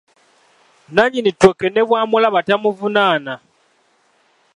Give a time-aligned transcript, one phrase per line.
[0.89, 3.33] Nnannyini ttooke ne bwamulaba tamuvunaana.